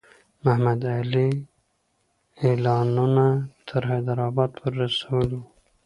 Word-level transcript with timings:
محمدعلي 0.43 1.29
اعلانونه 2.49 3.27
تر 3.67 3.81
حیدرآباد 3.91 4.49
پوري 4.57 4.75
رسولي 4.85 5.33
وو. 5.39 5.43